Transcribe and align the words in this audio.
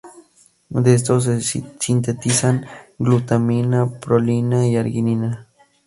De 0.71 0.95
estos 0.95 1.25
se 1.25 1.41
sintetizan 1.41 2.65
glutamina, 2.97 3.87
prolina 3.99 4.65
y 4.67 4.75
arginina. 4.75 5.47